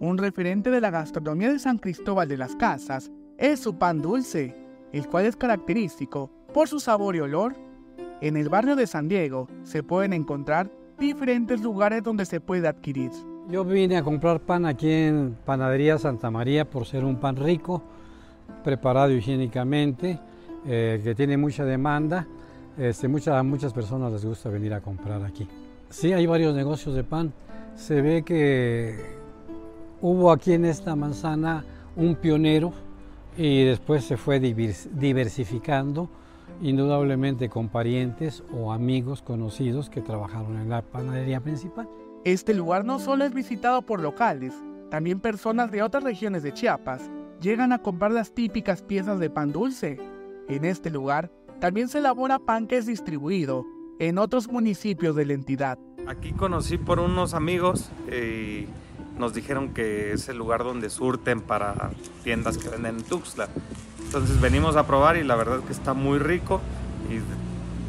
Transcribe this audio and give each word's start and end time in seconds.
Un 0.00 0.18
referente 0.18 0.70
de 0.70 0.80
la 0.80 0.90
gastronomía 0.90 1.52
de 1.52 1.58
San 1.58 1.78
Cristóbal 1.78 2.28
de 2.28 2.36
las 2.36 2.54
Casas 2.56 3.10
es 3.36 3.60
su 3.60 3.78
pan 3.78 4.00
dulce, 4.00 4.54
el 4.92 5.06
cual 5.08 5.26
es 5.26 5.36
característico 5.36 6.30
por 6.52 6.68
su 6.68 6.80
sabor 6.80 7.16
y 7.16 7.20
olor. 7.20 7.54
En 8.20 8.36
el 8.36 8.48
barrio 8.48 8.76
de 8.76 8.86
San 8.86 9.08
Diego 9.08 9.48
se 9.62 9.82
pueden 9.82 10.12
encontrar 10.12 10.70
diferentes 10.98 11.60
lugares 11.60 12.02
donde 12.02 12.24
se 12.24 12.40
puede 12.40 12.68
adquirir. 12.68 13.10
Yo 13.48 13.64
vine 13.64 13.96
a 13.96 14.02
comprar 14.02 14.40
pan 14.40 14.66
aquí 14.66 14.90
en 14.90 15.36
Panadería 15.44 15.98
Santa 15.98 16.30
María 16.30 16.68
por 16.68 16.84
ser 16.84 17.04
un 17.04 17.16
pan 17.16 17.36
rico, 17.36 17.82
preparado 18.62 19.12
higiénicamente, 19.12 20.20
eh, 20.66 21.00
que 21.02 21.14
tiene 21.14 21.36
mucha 21.36 21.64
demanda. 21.64 22.26
Este, 22.76 23.08
muchas, 23.08 23.44
muchas 23.44 23.72
personas 23.72 24.12
les 24.12 24.24
gusta 24.24 24.50
venir 24.50 24.74
a 24.74 24.80
comprar 24.80 25.24
aquí. 25.24 25.48
Sí, 25.88 26.12
hay 26.12 26.26
varios 26.26 26.54
negocios 26.54 26.94
de 26.94 27.04
pan. 27.04 27.32
Se 27.74 28.02
ve 28.02 28.22
que 28.22 29.17
hubo 30.00 30.30
aquí 30.30 30.52
en 30.52 30.64
esta 30.64 30.96
manzana 30.96 31.64
un 31.96 32.14
pionero 32.14 32.72
y 33.36 33.64
después 33.64 34.04
se 34.04 34.16
fue 34.16 34.40
diversificando, 34.40 36.08
indudablemente 36.60 37.48
con 37.48 37.68
parientes 37.68 38.42
o 38.52 38.72
amigos 38.72 39.22
conocidos 39.22 39.90
que 39.90 40.00
trabajaron 40.00 40.56
en 40.56 40.68
la 40.68 40.82
panadería 40.82 41.40
principal. 41.40 41.88
Este 42.24 42.54
lugar 42.54 42.84
no 42.84 42.98
solo 42.98 43.24
es 43.24 43.32
visitado 43.32 43.82
por 43.82 44.00
locales, 44.00 44.54
también 44.90 45.20
personas 45.20 45.70
de 45.70 45.82
otras 45.82 46.02
regiones 46.02 46.42
de 46.42 46.52
Chiapas 46.52 47.10
llegan 47.40 47.72
a 47.72 47.78
comprar 47.78 48.10
las 48.10 48.32
típicas 48.32 48.82
piezas 48.82 49.18
de 49.20 49.30
pan 49.30 49.52
dulce. 49.52 49.98
En 50.48 50.64
este 50.64 50.90
lugar 50.90 51.30
también 51.60 51.88
se 51.88 51.98
elabora 51.98 52.38
pan 52.38 52.66
que 52.66 52.78
es 52.78 52.86
distribuido 52.86 53.64
en 53.98 54.18
otros 54.18 54.48
municipios 54.48 55.14
de 55.14 55.26
la 55.26 55.34
entidad. 55.34 55.78
Aquí 56.06 56.32
conocí 56.32 56.78
por 56.78 57.00
unos 57.00 57.34
amigos 57.34 57.90
y 58.06 58.66
nos 59.18 59.34
dijeron 59.34 59.74
que 59.74 60.12
es 60.12 60.28
el 60.28 60.38
lugar 60.38 60.64
donde 60.64 60.90
surten 60.90 61.40
para 61.40 61.90
tiendas 62.22 62.58
que 62.58 62.68
venden 62.68 62.96
en 62.96 63.02
Tuxtla. 63.02 63.48
Entonces 64.04 64.40
venimos 64.40 64.76
a 64.76 64.86
probar 64.86 65.16
y 65.16 65.24
la 65.24 65.36
verdad 65.36 65.60
que 65.60 65.72
está 65.72 65.94
muy 65.94 66.18
rico 66.18 66.60
y 67.10 67.20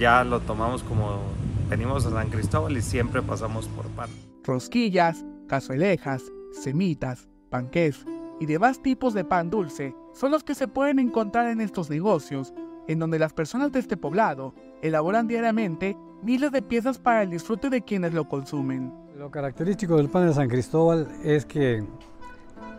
ya 0.00 0.24
lo 0.24 0.40
tomamos 0.40 0.82
como 0.82 1.20
venimos 1.68 2.06
a 2.06 2.10
San 2.10 2.30
Cristóbal 2.30 2.76
y 2.76 2.82
siempre 2.82 3.22
pasamos 3.22 3.68
por 3.68 3.86
pan. 3.88 4.10
Rosquillas, 4.44 5.24
cazuelejas, 5.48 6.22
semitas, 6.52 7.28
panqués 7.50 8.04
y 8.40 8.46
demás 8.46 8.82
tipos 8.82 9.14
de 9.14 9.24
pan 9.24 9.50
dulce 9.50 9.94
son 10.14 10.30
los 10.30 10.44
que 10.44 10.54
se 10.54 10.68
pueden 10.68 10.98
encontrar 10.98 11.48
en 11.48 11.60
estos 11.60 11.90
negocios, 11.90 12.54
en 12.88 12.98
donde 12.98 13.18
las 13.18 13.32
personas 13.32 13.72
de 13.72 13.80
este 13.80 13.96
poblado 13.96 14.54
elaboran 14.82 15.26
diariamente 15.26 15.96
miles 16.22 16.52
de 16.52 16.62
piezas 16.62 16.98
para 16.98 17.22
el 17.22 17.30
disfrute 17.30 17.70
de 17.70 17.82
quienes 17.82 18.12
lo 18.14 18.28
consumen. 18.28 18.92
Lo 19.16 19.30
característico 19.30 19.96
del 19.96 20.08
pan 20.08 20.26
de 20.26 20.34
San 20.34 20.48
Cristóbal 20.48 21.08
es 21.24 21.44
que 21.46 21.84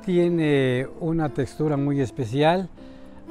tiene 0.06 0.88
una 1.00 1.30
textura 1.30 1.78
muy 1.78 2.00
especial, 2.00 2.70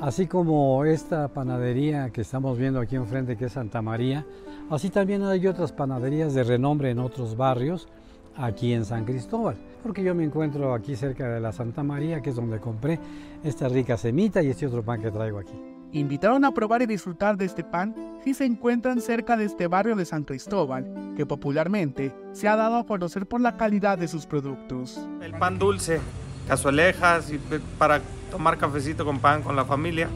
así 0.01 0.27
como 0.27 0.85
esta 0.85 1.29
panadería 1.29 2.11
que 2.11 2.21
estamos 2.21 2.59
viendo 2.59 2.81
aquí 2.81 2.97
enfrente 2.97 3.37
que 3.37 3.47
es 3.47 3.53
Santa 3.53 3.81
María, 3.81 4.27
así 4.71 4.91
también 4.91 5.23
hay 5.23 5.47
otras 5.47 5.73
panaderías 5.73 6.35
de 6.35 6.45
renombre 6.45 6.91
en 6.91 6.99
otros 6.99 7.37
barrios 7.37 7.89
aquí 8.37 8.73
en 8.73 8.85
San 8.85 9.05
Cristóbal, 9.05 9.57
porque 9.83 10.03
yo 10.03 10.15
me 10.15 10.25
encuentro 10.25 10.75
aquí 10.75 10.97
cerca 10.97 11.29
de 11.29 11.41
la 11.41 11.53
Santa 11.53 11.83
María, 11.83 12.21
que 12.21 12.31
es 12.31 12.37
donde 12.37 12.61
compré 12.61 12.99
esta 13.43 13.69
rica 13.69 13.97
semita 13.97 14.43
y 14.43 14.49
este 14.49 14.67
otro 14.67 14.83
pan 14.83 15.01
que 15.01 15.11
traigo 15.11 15.39
aquí. 15.39 15.76
Invitaron 15.93 16.45
a 16.45 16.53
probar 16.53 16.83
y 16.83 16.87
disfrutar 16.87 17.37
de 17.37 17.45
este 17.45 17.65
pan 17.65 17.95
si 18.25 18.35
se 18.35 18.45
encuentran 18.45 19.01
cerca 19.01 19.37
de 19.37 19.45
este 19.45 19.67
barrio 19.67 19.97
de 19.97 20.05
San 20.05 20.25
Cristóbal, 20.25 21.15
que 21.17 21.27
popularmente 21.27 22.15
se 22.33 22.49
ha 22.49 22.57
dado 22.57 22.77
a 22.77 22.87
conocer 22.87 23.27
por 23.27 23.41
la 23.41 23.57
calidad 23.57 23.99
de 23.99 24.09
sus 24.09 24.27
productos. 24.27 25.01
El 25.23 25.33
pan 25.33 25.59
dulce, 25.59 26.01
cazuelejas 26.49 27.31
y 27.31 27.41
para 27.79 28.01
tomar 28.31 28.59
cafecito 28.59 29.05
con 29.05 29.21
pan 29.21 29.43
con 29.43 29.57
la 29.57 29.65
familia 29.65 30.09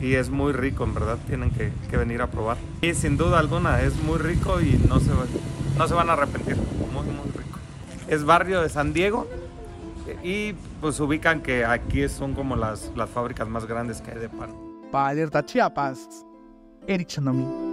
y 0.00 0.14
es 0.14 0.30
muy 0.30 0.52
rico, 0.52 0.82
en 0.82 0.94
verdad, 0.94 1.16
tienen 1.28 1.50
que, 1.50 1.96
venir 1.96 2.20
a 2.22 2.26
probar. 2.26 2.56
Y 2.80 2.92
sin 2.94 3.16
duda 3.16 3.38
alguna 3.38 3.80
es 3.82 3.94
muy 4.02 4.18
rico 4.18 4.60
y 4.60 4.72
no 4.88 4.98
se, 4.98 5.10
no 5.78 5.88
se 5.88 5.94
van 5.94 6.10
a 6.10 6.14
arrepentir, 6.14 6.56
muy, 6.92 7.04
muy 7.06 7.30
rico. 7.30 7.58
Es 8.08 8.24
barrio 8.24 8.60
de 8.60 8.68
San 8.68 8.92
Diego 8.92 9.28
y 10.24 10.54
pues 10.80 10.98
ubican 10.98 11.40
que 11.40 11.64
aquí 11.64 12.08
son 12.08 12.34
como 12.34 12.56
las, 12.56 12.90
las 12.96 13.08
fábricas 13.08 13.48
más 13.48 13.66
grandes 13.66 14.00
que 14.00 14.10
hay 14.10 14.18
de 14.18 14.28
pan. 14.28 14.71
Para 14.92 15.08
Alerta 15.08 15.42
Chiapas, 15.42 16.06
Eric 16.86 17.08
Chanomi. 17.08 17.71